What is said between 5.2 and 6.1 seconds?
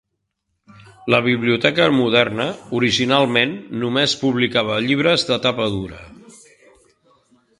de tapa dura.